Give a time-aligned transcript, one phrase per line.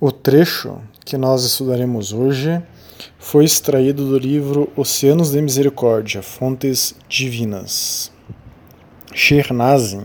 [0.00, 2.62] O trecho que nós estudaremos hoje
[3.18, 8.12] foi extraído do livro Oceanos de Misericórdia, Fontes Divinas.
[9.12, 10.04] Shernazin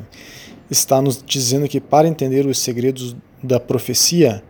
[0.67, 4.44] está nos dizendo que para entender os segredos da profecia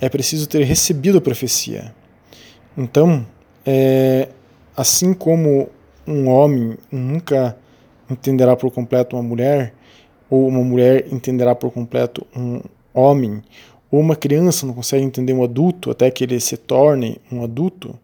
[0.00, 1.92] é preciso ter recebido a profecia.
[2.78, 3.26] Então,
[3.66, 4.28] é,
[4.76, 5.70] assim como
[6.06, 7.58] um homem nunca
[8.08, 9.74] entenderá por completo uma mulher,
[10.30, 12.60] ou uma mulher entenderá por completo um
[12.94, 13.42] homem,
[13.94, 17.96] ou uma criança não consegue entender um adulto até que ele se torne um adulto,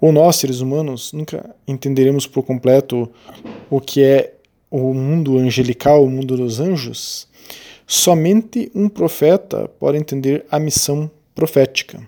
[0.00, 3.06] ou nós, seres humanos, nunca entenderemos por completo
[3.68, 4.32] o que é
[4.70, 7.28] o mundo angelical, o mundo dos anjos,
[7.86, 12.00] somente um profeta pode entender a missão profética.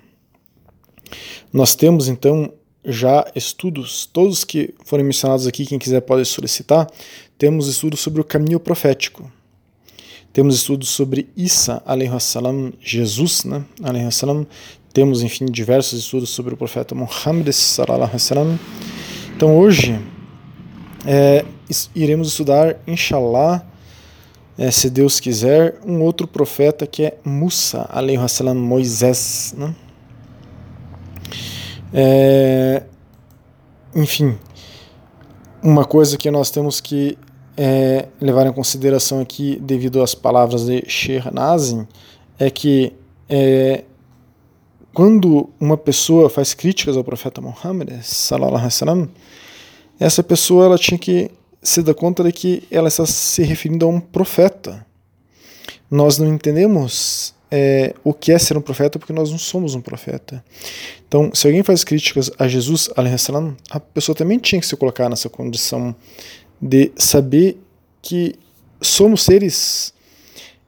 [1.53, 2.51] Nós temos então
[2.83, 6.91] já estudos, todos que forem mencionados aqui, quem quiser pode solicitar,
[7.37, 9.31] temos estudos sobre o caminho profético.
[10.33, 11.83] Temos estudos sobre Isa,
[12.19, 13.63] salam, Jesus, né,
[14.11, 14.47] salam.
[14.91, 18.59] Temos, enfim, diversos estudos sobre o profeta Muhammad, salam.
[19.37, 20.01] Então, hoje,
[21.05, 21.45] é,
[21.95, 23.63] iremos estudar, inshallah,
[24.57, 27.87] é, se Deus quiser, um outro profeta que é Musa,
[28.27, 29.75] salam, Moisés, né?
[31.93, 32.85] É,
[33.95, 34.39] enfim,
[35.63, 37.19] uma coisa que nós temos que
[37.65, 41.87] é, levar em consideração aqui, devido às palavras de Shernazin,
[42.37, 42.93] é que
[43.29, 43.85] é,
[44.93, 49.09] quando uma pessoa faz críticas ao profeta Muhammad, salam,
[50.01, 51.31] essa pessoa ela tinha que
[51.63, 54.85] se dar conta de que ela está se referindo a um profeta.
[55.89, 59.81] Nós não entendemos é, o que é ser um profeta porque nós não somos um
[59.81, 60.45] profeta.
[61.07, 62.91] Então, se alguém faz críticas a Jesus,
[63.71, 65.95] a pessoa também tinha que se colocar nessa condição
[66.63, 67.59] de saber
[68.01, 68.37] que
[68.81, 69.93] somos seres,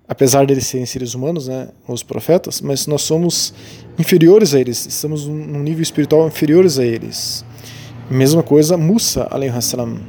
[0.09, 3.55] apesar de eles serem seres humanos, né, os profetas, mas nós somos
[3.97, 7.45] inferiores a eles, estamos num nível espiritual inferiores a eles.
[8.11, 9.29] Mesma coisa, Musa,
[9.63, 10.01] salam.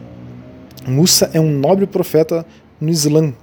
[0.87, 2.45] Musa é um nobre profeta
[2.81, 3.33] no Islã.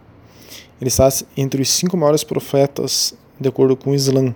[0.81, 4.35] Ele está entre os cinco maiores profetas de acordo com o Islã.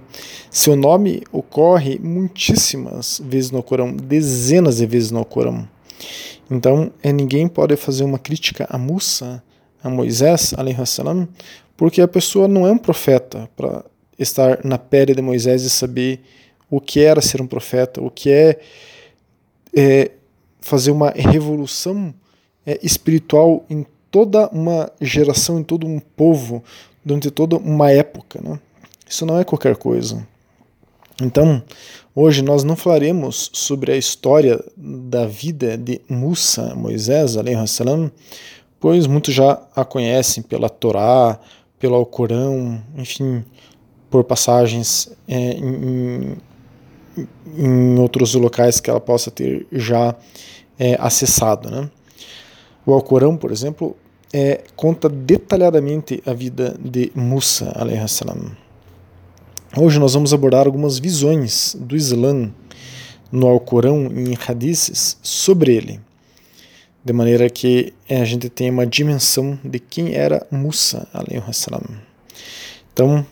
[0.50, 5.68] Seu nome ocorre muitíssimas vezes no Corão, dezenas de vezes no Corão.
[6.50, 9.42] Então, é, ninguém pode fazer uma crítica a Musa,
[9.82, 10.54] a Moisés,
[10.86, 11.28] salam,
[11.76, 13.84] porque a pessoa não é um profeta para
[14.18, 16.20] estar na pele de Moisés e saber
[16.70, 18.60] o que era ser um profeta, o que é,
[19.76, 20.10] é
[20.60, 22.14] fazer uma revolução
[22.64, 26.64] é, espiritual em toda uma geração, em todo um povo,
[27.04, 28.40] durante toda uma época.
[28.42, 28.58] Né?
[29.08, 30.26] Isso não é qualquer coisa.
[31.22, 31.62] Então,
[32.16, 38.10] hoje nós não falaremos sobre a história da vida de Musa, Moisés, salam,
[38.80, 41.38] pois muitos já a conhecem pela Torá,
[41.78, 43.44] pelo Alcorão, enfim,
[44.10, 46.36] por passagens é, em,
[47.54, 50.16] em, outros locais que ela possa ter já
[50.78, 51.70] é, acessado.
[51.70, 51.90] Né?
[52.86, 53.94] O Alcorão, por exemplo,
[54.32, 57.72] é, conta detalhadamente a vida de Musa,
[58.08, 58.65] salam.
[59.78, 62.50] Hoje nós vamos abordar algumas visões do Islã
[63.30, 66.00] no Alcorão e em hadiths sobre ele,
[67.04, 71.06] de maneira que a gente tenha uma dimensão de quem era Musa.
[72.90, 73.26] Então,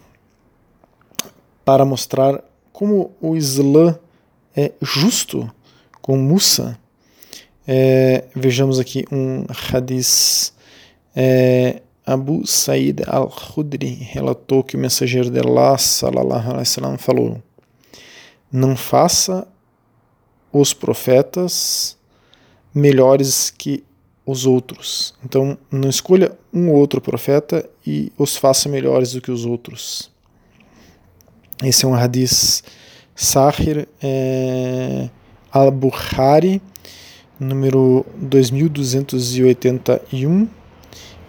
[1.64, 3.98] para mostrar como o Islã
[4.54, 5.50] é justo
[6.02, 6.78] com Musa,
[7.66, 10.52] é, vejamos aqui um hadith
[11.16, 17.42] é, Abu Said al-Khudri relatou que o mensageiro de Allah sallallahu alaihi wasallam falou:
[18.52, 19.48] Não faça
[20.52, 21.96] os profetas
[22.74, 23.82] melhores que
[24.26, 25.14] os outros.
[25.24, 30.10] Então, não escolha um ou outro profeta e os faça melhores do que os outros.
[31.62, 32.64] Esse é um hadith
[33.14, 35.08] Sahir é,
[35.52, 36.60] al-Bukhari,
[37.38, 40.48] número 2281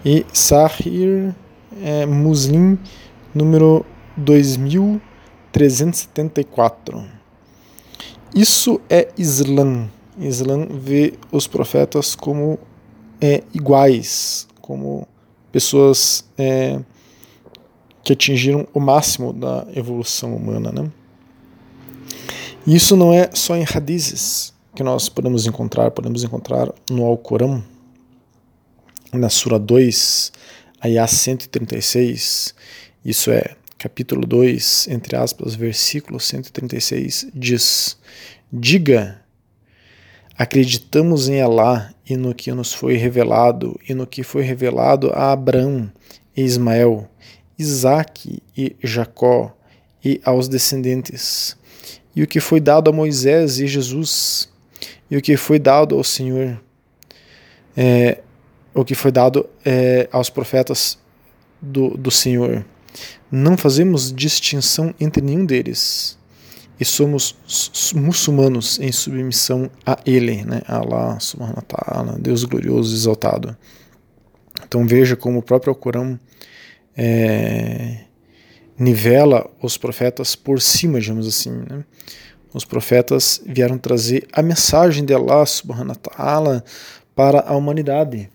[0.05, 1.35] e Sahir
[1.81, 2.77] é, Muslim
[3.33, 3.83] número
[4.15, 7.03] 2374.
[8.35, 9.89] Isso é Islã.
[10.19, 12.59] Islã vê os profetas como
[13.19, 15.07] é, iguais, como
[15.51, 16.79] pessoas é,
[18.03, 20.71] que atingiram o máximo da evolução humana.
[20.71, 20.91] Né?
[22.67, 27.63] Isso não é só em hadizes que nós podemos encontrar, podemos encontrar no Alcorão
[29.17, 30.31] na Sura 2,
[30.81, 32.53] Ayah 136,
[33.03, 37.97] isso é, capítulo 2, entre aspas, versículo 136, diz:
[38.51, 39.21] Diga,
[40.37, 45.31] acreditamos em Allah e no que nos foi revelado, e no que foi revelado a
[45.31, 45.91] Abraão
[46.35, 47.09] e Ismael,
[47.57, 49.55] Isaque e Jacó,
[50.03, 51.57] e aos descendentes.
[52.15, 54.49] E o que foi dado a Moisés e Jesus,
[55.09, 56.61] e o que foi dado ao Senhor,
[57.75, 58.19] é,
[58.75, 60.99] o que foi dado é, aos profetas
[61.61, 62.65] do, do Senhor.
[63.31, 66.17] Não fazemos distinção entre nenhum deles
[66.79, 67.35] e somos
[67.95, 70.61] muçulmanos em submissão a Ele, né?
[70.67, 73.57] Allah subhanahu wa ta'ala, Deus glorioso e exaltado.
[74.67, 76.19] Então veja como o próprio Alcorão
[76.97, 78.01] é,
[78.77, 81.51] nivela os profetas por cima, digamos assim.
[81.51, 81.83] Né?
[82.53, 86.63] Os profetas vieram trazer a mensagem de Allah subhanahu wa ta'ala
[87.15, 88.29] para a humanidade.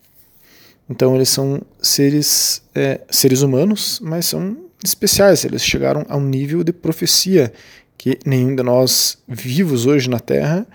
[0.90, 5.44] Então eles são seres, é, seres humanos, mas são especiais.
[5.44, 7.52] Eles chegaram a um nível de profecia
[7.96, 10.66] que nenhum de nós vivos hoje na Terra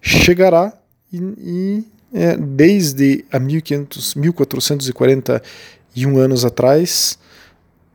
[0.00, 0.72] chegará
[1.12, 1.84] e, e
[2.14, 7.18] é, desde a 1500, 1441 anos atrás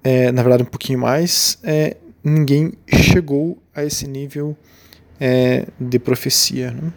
[0.04, 4.56] é, na verdade um pouquinho mais, é, ninguém chegou a esse nível
[5.20, 6.72] é, de profecia.
[6.72, 6.92] Né?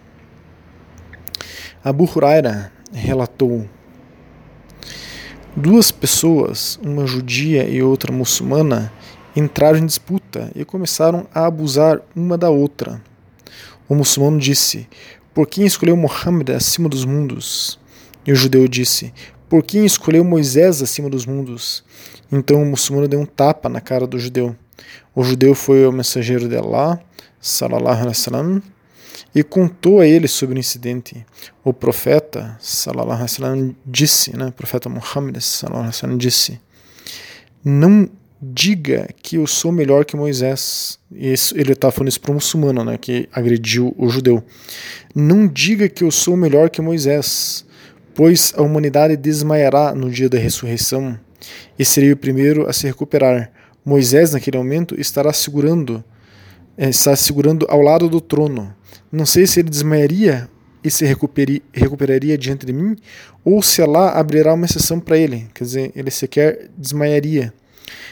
[1.83, 3.67] Abu Huraira relatou
[5.57, 8.93] duas pessoas, uma judia e outra muçulmana,
[9.35, 13.01] entraram em disputa e começaram a abusar uma da outra.
[13.89, 14.87] O muçulmano disse:
[15.33, 17.79] Por quem escolheu Mohammed acima dos mundos?
[18.25, 19.11] E o judeu disse:
[19.49, 21.83] Por quem escolheu Moisés acima dos mundos?
[22.31, 24.55] Então o muçulmano deu um tapa na cara do judeu.
[25.15, 26.99] O judeu foi ao mensageiro de Allah,
[27.41, 28.61] salallahu alaihi wasallam,
[29.37, 31.23] e contou a ele sobre o incidente.
[31.63, 36.59] O profeta, salallahu alaihi disse, né, o profeta Muhammad, salallahu alaihi disse:
[37.63, 38.09] Não
[38.41, 40.97] diga que eu sou melhor que Moisés.
[41.11, 44.43] Isso, ele está falando isso para o muçulmano, né, que agrediu o judeu.
[45.13, 47.63] Não diga que eu sou melhor que Moisés,
[48.15, 51.15] pois a humanidade desmaiará no dia da ressurreição
[51.77, 53.51] e seria o primeiro a se recuperar.
[53.85, 56.03] Moisés, naquele momento, estará segurando,
[56.75, 58.75] é, está segurando ao lado do trono.
[59.17, 60.47] Não sei se ele desmaiaria
[60.83, 61.03] e se
[61.73, 62.95] recuperaria diante de mim,
[63.43, 67.51] ou se lá abrirá uma exceção para ele, quer dizer, ele sequer desmaiaria.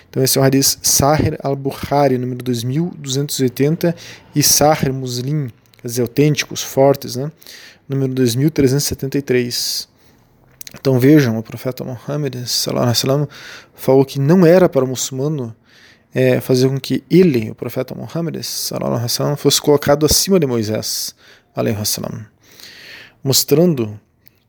[0.10, 3.96] Então esse é o hadith Sahir al-Bukhari, número 2280,
[4.36, 7.32] e Sahir Muslim, quer dizer, autênticos, fortes, né?
[7.88, 9.88] número 2373.
[10.74, 13.28] Então vejam, o profeta Muhammad sallam,
[13.76, 15.56] falou que não era para o muçulmano
[16.16, 18.38] é, fazer com que ele, o profeta Muhammad
[19.38, 21.14] fosse colocado acima de Moisés,
[23.22, 24.00] mostrando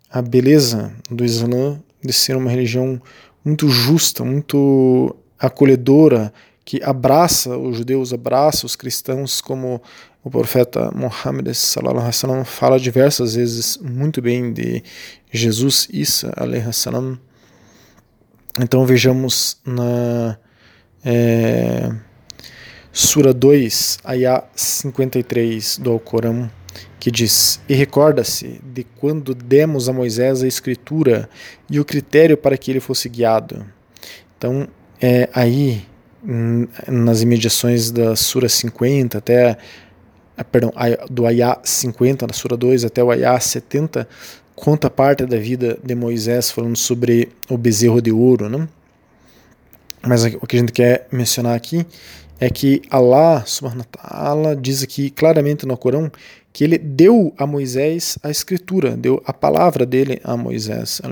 [0.09, 3.03] a beleza do Islã de ser uma religião
[3.45, 6.33] muito justa, muito acolhedora,
[6.65, 9.83] que abraça os judeus, abraça os cristãos, como
[10.23, 14.85] o profeta Muhammad sallam, fala diversas vezes muito bem de
[15.33, 16.33] Jesus, Isa
[16.73, 17.19] salam.
[18.61, 20.39] Então vejamos na
[21.09, 21.89] é,
[22.93, 26.51] Sura 2, Ayah 53 do Alcorão,
[26.99, 31.31] que diz: E recorda-se de quando demos a Moisés a escritura
[31.71, 33.65] e o critério para que ele fosse guiado.
[34.37, 34.67] Então,
[35.01, 35.87] é, aí
[36.89, 39.57] nas imediações da Sura 50 até
[40.51, 40.73] perdão,
[41.09, 44.09] do Ayah 50 da Sura 2 até o Ayah 70
[44.57, 48.67] conta parte da vida de Moisés falando sobre o bezerro de ouro, né?
[50.07, 51.85] Mas o que a gente quer mencionar aqui
[52.39, 56.11] é que Allah subhanahu wa ta'ala diz aqui claramente no Corão
[56.53, 61.03] que ele deu a Moisés a escritura, deu a palavra dele a Moisés.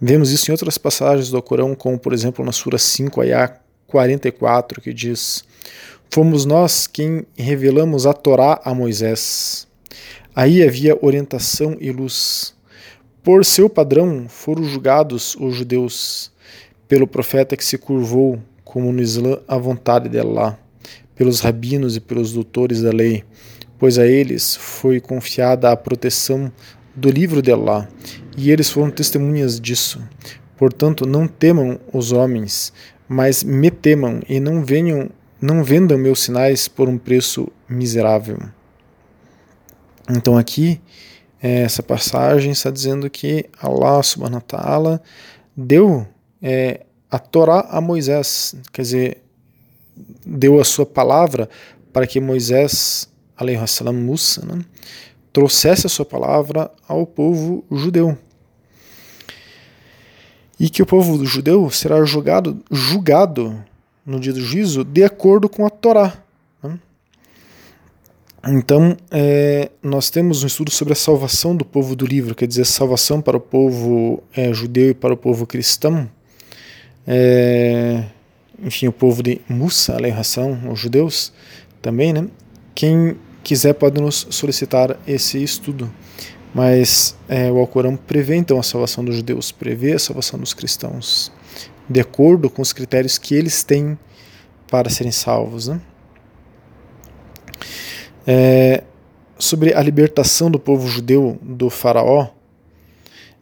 [0.00, 4.82] Vemos isso em outras passagens do Corão, como por exemplo na Sura 5, Ayah 44,
[4.82, 5.44] que diz:
[6.10, 9.66] Fomos nós quem revelamos a Torá a Moisés.
[10.36, 12.54] Aí havia orientação e luz.
[13.22, 16.30] Por seu padrão foram julgados os judeus,
[16.88, 20.58] pelo profeta que se curvou, como no Islã, à vontade de Allah,
[21.14, 23.24] pelos rabinos e pelos doutores da lei,
[23.78, 26.50] pois a eles foi confiada a proteção
[26.94, 27.88] do livro de Allah,
[28.36, 30.02] e eles foram testemunhas disso.
[30.56, 32.72] Portanto, não temam os homens,
[33.08, 35.10] mas me temam e não venham,
[35.40, 38.38] não vendam meus sinais por um preço miserável.
[40.08, 40.80] Então aqui
[41.40, 45.02] essa passagem está dizendo que Allah subhanahu wa ta'ala
[45.56, 46.06] deu
[46.46, 49.22] é, a Torá a Moisés, quer dizer,
[50.26, 51.48] deu a sua palavra
[51.90, 53.08] para que Moisés,
[53.66, 54.62] salam, Musa, né,
[55.32, 58.18] trouxesse a sua palavra ao povo judeu
[60.60, 63.64] e que o povo judeu será julgado, julgado
[64.04, 66.22] no dia do juízo de acordo com a Torá.
[66.62, 66.78] Né?
[68.48, 72.66] Então, é, nós temos um estudo sobre a salvação do povo do livro, quer dizer,
[72.66, 76.08] salvação para o povo é, judeu e para o povo cristão,
[77.06, 78.04] é,
[78.62, 81.32] enfim, o povo de Musa, ração, os judeus
[81.82, 82.26] também, né?
[82.74, 85.92] Quem quiser pode nos solicitar esse estudo.
[86.54, 91.32] Mas é, o Alcorão prevê então a salvação dos judeus, prevê a salvação dos cristãos,
[91.90, 93.98] de acordo com os critérios que eles têm
[94.70, 95.66] para serem salvos.
[95.66, 95.80] Né?
[98.24, 98.84] É,
[99.36, 102.28] sobre a libertação do povo judeu do faraó,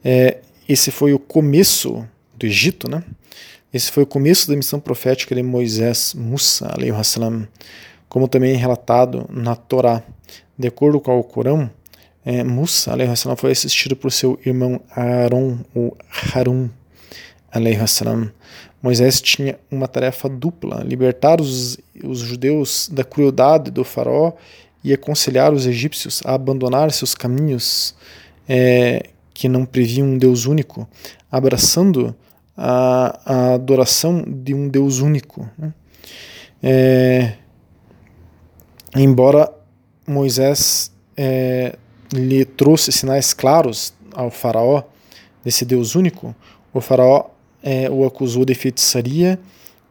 [0.03, 3.05] é, esse foi o começo do Egito, né?
[3.73, 7.49] Esse foi o começo da missão profética de Moisés, Musa, salam,
[8.07, 10.03] como também relatado na Torá.
[10.59, 11.71] De acordo com o Corão,
[12.23, 15.97] é, Musa, salam, foi assistido por seu irmão Aaron, ou
[16.35, 16.69] Harun.
[18.83, 24.33] Moisés tinha uma tarefa dupla, libertar os, os judeus da crueldade do faraó
[24.85, 27.95] e aconselhar os egípcios a abandonar seus caminhos
[28.47, 30.87] é, que não previam um Deus único,
[31.31, 32.15] abraçando
[32.57, 35.49] a, a adoração de um Deus único.
[35.59, 35.73] Né?
[36.63, 37.35] É,
[38.95, 39.53] embora
[40.07, 41.77] Moisés é,
[42.13, 44.83] lhe trouxe sinais claros ao faraó
[45.45, 46.35] desse Deus único,
[46.73, 47.31] o faraó
[47.63, 49.39] é, o acusou de feitiçaria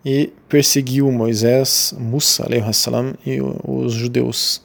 [0.03, 4.61] e perseguiu Moisés, Musa, salam, e os judeus.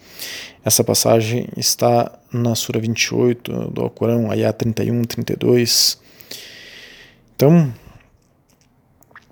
[0.65, 5.99] Essa passagem está na Sura 28 do Alcorão, Ayah 31, 32.
[7.37, 7.73] Então,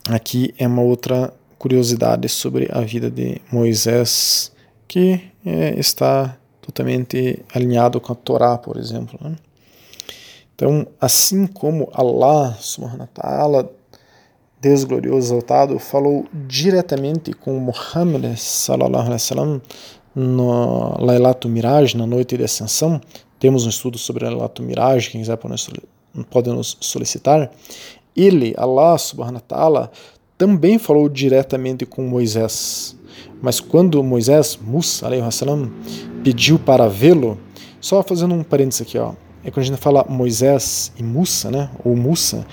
[0.08, 4.52] aqui é uma outra curiosidade sobre a vida de Moisés,
[4.86, 9.18] que é, está totalmente alinhado com a Torá, por exemplo.
[9.22, 9.36] Né?
[10.54, 13.68] Então, assim como Allah subhanahu wa
[14.60, 19.60] Deus glorioso exaltado, falou diretamente com Muhammad sallallahu alaihi wasallam
[20.14, 22.98] no Lailato Miraj, na noite de ascensão,
[23.38, 25.36] temos um estudo sobre Lailato Miraj, quem quiser
[26.30, 27.50] pode nos solicitar.
[28.16, 29.90] Ele, Allah subhanahu wa ta'ala,
[30.36, 32.96] também falou diretamente com Moisés.
[33.40, 35.70] Mas quando Moisés, Musa, salam,
[36.22, 37.38] pediu para vê-lo,
[37.80, 39.12] só fazendo um parênteses aqui, ó,
[39.44, 42.46] é quando a gente fala Moisés e Musa, né, ou Musa,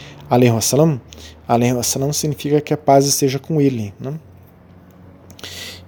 [0.61, 0.99] salam,
[1.83, 3.93] salam significa que a paz esteja com ele.
[3.99, 4.19] Né?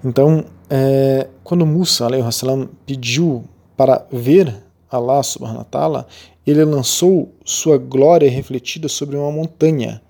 [0.04, 3.44] Então, é, quando Musa salam, pediu
[3.76, 6.08] para ver Allah subhanahu wa ta'ala,
[6.52, 10.02] ele lançou sua glória refletida sobre uma montanha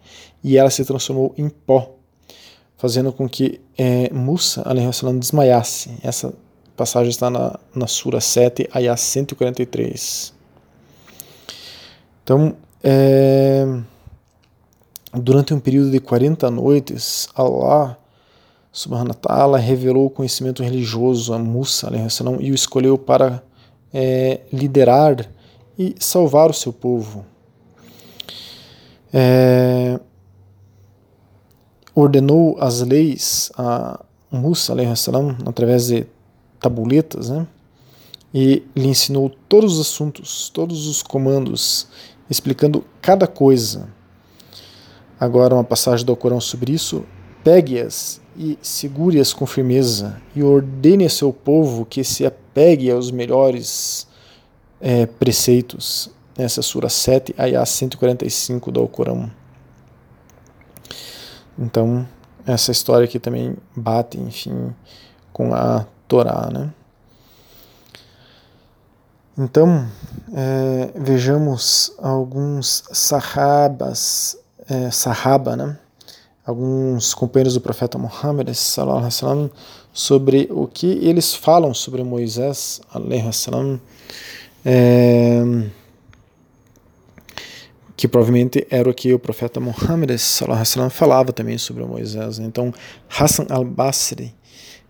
[0.44, 1.96] e ela se transformou em pó,
[2.78, 5.92] fazendo com que é, Musa salam, desmaiasse.
[6.04, 6.34] Essa
[6.75, 10.34] passagem está na, na Sura 7, ayah 143.
[12.24, 13.66] Então, é,
[15.13, 17.98] durante um período de 40 noites, Allah
[18.72, 23.44] subhanahu ta'ala revelou o conhecimento religioso a Musa salam, e o escolheu para
[23.94, 25.30] é, liderar
[25.77, 27.25] e salvar o seu povo.
[29.12, 30.00] É,
[31.94, 36.08] ordenou as leis a Musa salam, através de
[36.60, 37.48] tabuletas, né?
[38.34, 41.88] e lhe ensinou todos os assuntos, todos os comandos,
[42.30, 43.88] explicando cada coisa.
[45.20, 47.06] Agora, uma passagem do Corão sobre isso.
[47.44, 54.08] Pegue-as e segure-as com firmeza, e ordene a seu povo que se apegue aos melhores
[54.84, 56.12] é, preceitos.
[56.38, 59.32] Essa Sura 7, Ayah 145 do Alcorão.
[61.58, 62.08] Então,
[62.46, 64.75] essa história aqui também bate, enfim,
[65.32, 66.74] com a Torá, né?
[69.38, 69.88] Então,
[70.34, 74.38] é, vejamos alguns sahabas,
[74.68, 75.78] é, sahaba, né?
[76.46, 78.50] alguns companheiros do profeta Muhammad
[79.94, 82.82] sobre o que eles falam sobre Moisés
[83.32, 83.80] sallam,
[84.65, 85.41] é,
[87.96, 92.39] que provavelmente era o que o profeta Muhammad sallam, falava também sobre Moisés.
[92.39, 92.74] Então
[93.10, 94.34] Hassan al-Basri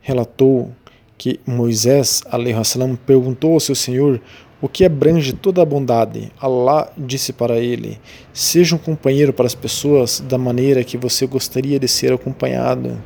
[0.02, 0.72] relatou
[1.18, 2.24] que Moisés
[2.64, 4.22] sallam, perguntou ao seu senhor
[4.62, 6.32] o que abrange toda a bondade.
[6.40, 8.00] Allah disse para ele:
[8.34, 12.98] Seja um companheiro para as pessoas da maneira que você gostaria de ser acompanhado.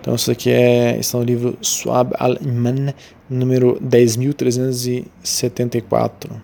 [0.00, 2.94] Então, isso aqui é, está no livro Suab al-Iman,
[3.28, 6.40] número 10.374.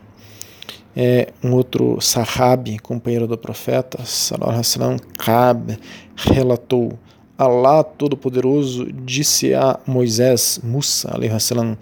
[0.94, 5.74] É, um outro sahabi, companheiro do profeta, sallam, Kab,
[6.14, 6.98] relatou:
[7.38, 11.78] Allah Todo-Poderoso disse a Moisés, Musa, salam,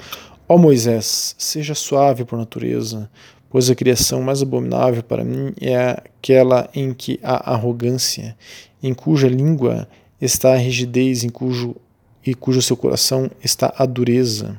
[0.48, 3.10] Ó Moisés, seja suave por natureza,
[3.50, 8.36] pois a criação mais abominável para mim é aquela em que há arrogância,
[8.80, 9.88] em cuja língua
[10.20, 11.76] está a rigidez, em cujo
[12.24, 14.58] e cujo seu coração está a dureza.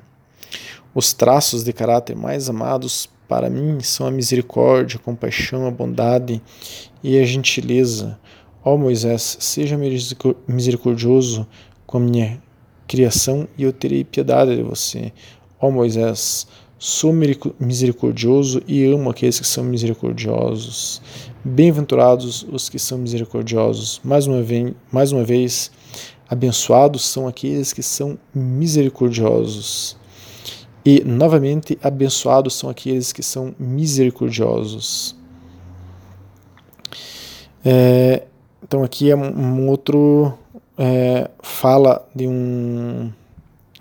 [0.94, 6.42] Os traços de caráter mais amados para mim são a misericórdia, a compaixão, a bondade
[7.04, 8.20] e a gentileza.
[8.64, 9.78] Ó Moisés, seja
[10.48, 11.48] misericordioso
[11.86, 12.42] com a minha
[12.88, 15.12] criação e eu terei piedade de você.
[15.60, 16.48] Ó Moisés,
[16.78, 17.14] sou
[17.60, 21.02] misericordioso e amo aqueles que são misericordiosos.
[21.44, 24.02] Bem-aventurados os que são misericordiosos.
[24.04, 25.72] Mais uma, vez, mais uma vez,
[26.28, 29.98] abençoados são aqueles que são misericordiosos.
[30.86, 35.16] E, novamente, abençoados são aqueles que são misericordiosos.
[37.64, 38.24] É,
[38.62, 40.34] então aqui é um, outro
[40.78, 43.12] é, fala de um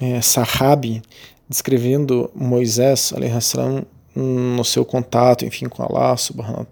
[0.00, 1.02] é, sahabi
[1.48, 3.84] descrevendo Moisés salam,
[4.14, 6.66] no seu contato, enfim, com Allah subhanahu.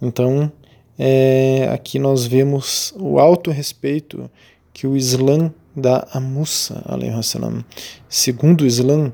[0.00, 0.52] Então,
[0.98, 4.30] é, aqui nós vemos o alto respeito
[4.72, 6.82] que o Islã dá a Musa,
[7.22, 7.64] salam.
[8.08, 9.12] Segundo o Islã,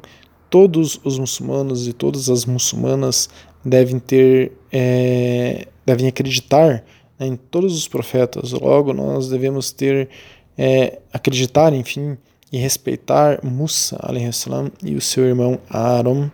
[0.51, 3.29] todos os muçulmanos e todas as muçulmanas
[3.65, 6.85] devem ter, é, devem acreditar
[7.19, 8.53] né, em todos os profetas.
[8.53, 10.09] Logo, nós devemos ter,
[10.57, 12.17] é, acreditar, enfim,
[12.53, 13.99] e respeitar Musa
[14.33, 16.31] salam, e o seu irmão Aaron,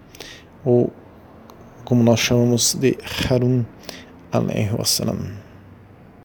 [0.64, 0.92] ou
[1.84, 2.96] como nós chamamos de
[3.28, 3.64] Harun.
[4.84, 5.43] salam.